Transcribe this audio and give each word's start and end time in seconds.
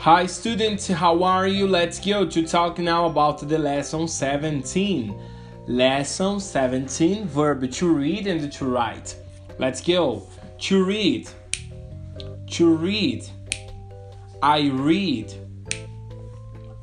Hi 0.00 0.24
students, 0.24 0.86
how 0.86 1.22
are 1.24 1.46
you? 1.46 1.66
Let's 1.66 2.00
go 2.00 2.24
to 2.24 2.46
talk 2.46 2.78
now 2.78 3.04
about 3.04 3.46
the 3.46 3.58
lesson 3.58 4.08
17. 4.08 5.14
Lesson 5.66 6.40
17, 6.40 7.26
verb 7.26 7.70
to 7.70 7.92
read 7.92 8.26
and 8.26 8.50
to 8.50 8.64
write. 8.64 9.14
Let's 9.58 9.82
go. 9.82 10.26
To 10.60 10.82
read. 10.82 11.28
To 12.52 12.76
read. 12.76 13.28
I 14.42 14.70
read. 14.72 15.34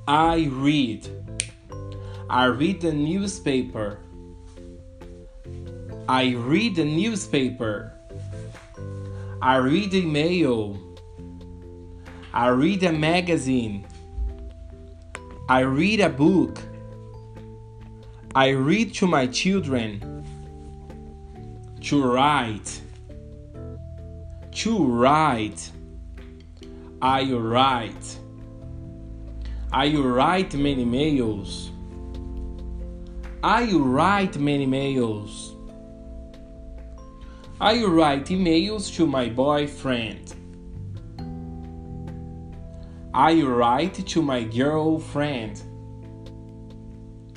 I 0.08 0.48
read. 0.52 1.10
I 2.30 2.46
read 2.46 2.82
the 2.82 2.94
newspaper. 2.94 3.98
I 6.08 6.36
read 6.36 6.76
the 6.76 6.86
newspaper. 6.86 7.94
I 9.42 9.56
read 9.56 9.90
the 9.90 10.06
mail. 10.06 10.87
I 12.38 12.50
read 12.50 12.84
a 12.84 12.92
magazine. 12.92 13.88
I 15.50 15.62
read 15.62 16.02
a 16.02 16.10
book. 16.10 16.60
I 18.36 18.50
read 18.50 18.94
to 18.98 19.08
my 19.08 19.26
children. 19.26 20.24
To 21.82 22.04
write. 22.04 22.80
To 24.52 24.86
write. 24.86 25.72
I 27.02 27.34
write. 27.34 28.20
I 29.74 29.96
write 29.96 30.54
many 30.54 30.86
mails. 30.86 31.72
I 33.42 33.74
write 33.74 34.38
many 34.38 34.68
mails. 34.68 35.56
I 37.60 37.84
write 37.84 38.26
emails 38.26 38.96
to 38.96 39.08
my 39.08 39.28
boyfriend. 39.28 40.36
I 43.18 43.42
write 43.42 44.06
to 44.10 44.22
my 44.22 44.44
girlfriend. 44.44 45.64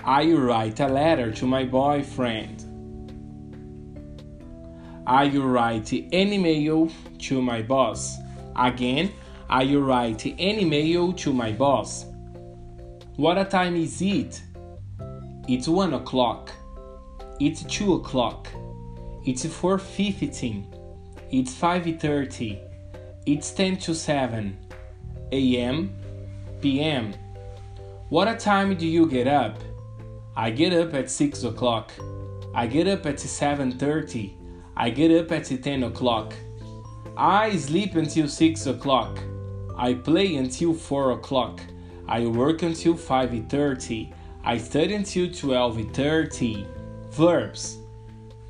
I 0.04 0.30
write 0.30 0.78
a 0.78 0.86
letter 0.86 1.32
to 1.32 1.46
my 1.46 1.64
boyfriend. 1.64 2.66
I 5.06 5.34
write 5.34 5.90
an 5.92 6.32
email 6.34 6.90
to 7.20 7.40
my 7.40 7.62
boss. 7.62 8.18
Again, 8.56 9.10
I 9.48 9.74
write 9.74 10.26
an 10.26 10.38
email 10.38 11.14
to 11.14 11.32
my 11.32 11.52
boss. 11.52 12.04
What 13.16 13.38
a 13.38 13.46
time 13.46 13.74
is 13.74 14.02
it? 14.02 14.42
It's 15.48 15.66
one 15.66 15.94
o'clock. 15.94 16.52
It's 17.40 17.62
two 17.62 17.94
o'clock. 17.94 18.48
It's 19.24 19.46
four 19.46 19.78
fifteen. 19.78 20.66
It's 21.30 21.54
five 21.54 21.84
thirty. 21.98 22.60
It's 23.24 23.50
ten 23.52 23.78
to 23.78 23.94
seven 23.94 24.58
a.m., 25.32 25.94
p.m. 26.60 27.14
What 28.08 28.28
a 28.28 28.36
time 28.36 28.74
do 28.74 28.86
you 28.86 29.06
get 29.06 29.26
up? 29.26 29.58
I 30.36 30.50
get 30.50 30.72
up 30.72 30.94
at 30.94 31.10
6 31.10 31.44
o'clock. 31.44 31.92
I 32.54 32.66
get 32.66 32.88
up 32.88 33.06
at 33.06 33.16
7.30. 33.16 34.34
I 34.76 34.90
get 34.90 35.10
up 35.12 35.30
at 35.32 35.44
10 35.44 35.84
o'clock. 35.84 36.34
I 37.16 37.56
sleep 37.56 37.94
until 37.94 38.26
6 38.26 38.66
o'clock. 38.66 39.18
I 39.76 39.94
play 39.94 40.36
until 40.36 40.74
4 40.74 41.12
o'clock. 41.12 41.60
I 42.08 42.26
work 42.26 42.62
until 42.62 42.94
5.30. 42.94 44.12
I 44.44 44.58
study 44.58 44.94
until 44.94 45.28
12.30. 45.28 46.66
Verbs. 47.10 47.78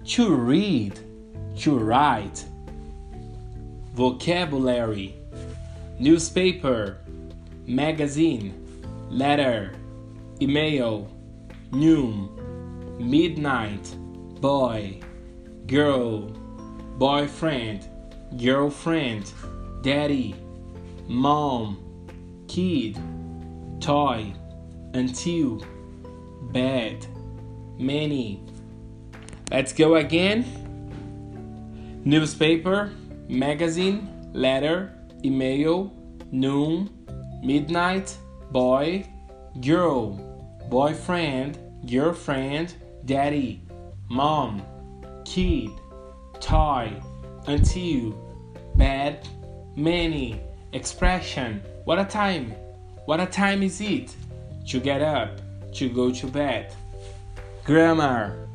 To 0.05 0.35
read. 0.35 0.99
To 1.59 1.79
write. 1.79 2.45
Vocabulary 3.93 5.20
newspaper, 6.01 6.97
magazine, 7.67 8.55
letter, 9.11 9.75
email, 10.41 11.07
noon, 11.73 12.97
midnight, 12.99 13.95
boy, 14.41 14.99
girl, 15.67 16.23
boyfriend, 16.97 17.87
girlfriend, 18.43 19.31
daddy, 19.83 20.35
mom, 21.07 21.77
kid, 22.49 22.99
toy, 23.79 24.33
until, 24.95 25.63
bed, 26.51 27.07
many. 27.79 28.43
Let's 29.51 29.75
go 29.75 29.97
again. 29.97 30.47
Newspaper, 32.07 32.91
magazine, 33.29 34.31
letter, 34.33 34.95
email, 35.25 35.93
noon, 36.31 36.91
midnight, 37.43 38.17
boy, 38.51 39.07
girl, 39.61 40.13
boyfriend, 40.69 41.59
girlfriend, 41.91 42.75
daddy, 43.05 43.63
mom, 44.09 44.63
kid, 45.25 45.71
toy, 46.41 46.93
until, 47.47 48.13
bed, 48.77 49.27
many, 49.77 50.41
expression, 50.73 51.63
what 51.85 51.99
a 51.99 52.05
time, 52.05 52.51
what 53.07 53.21
a 53.21 53.27
time 53.27 53.63
is 53.63 53.81
it? 53.81 54.15
To 54.69 54.79
get 54.79 55.03
up, 55.03 55.41
to 55.75 55.89
go 55.89 56.13
to 56.13 56.27
bed. 56.27 56.75
Grammar. 57.65 58.49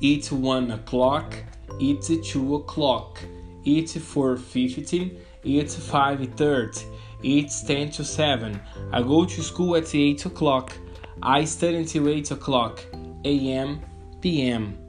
It's 0.00 0.30
one 0.30 0.72
o'clock, 0.72 1.34
it's 1.80 2.10
two 2.30 2.56
o'clock, 2.56 3.18
it's 3.64 3.96
four 3.96 4.36
fifteen, 4.36 5.18
it's 5.46 5.76
5.30. 5.76 6.84
It's 7.22 7.62
10 7.62 7.90
to 7.92 8.04
7. 8.04 8.60
I 8.92 9.02
go 9.02 9.24
to 9.24 9.42
school 9.42 9.76
at 9.76 9.94
8 9.94 10.26
o'clock. 10.26 10.76
I 11.22 11.44
study 11.44 11.76
until 11.76 12.08
8 12.08 12.32
o'clock 12.32 12.84
a.m. 13.24 13.80
p.m. 14.20 14.85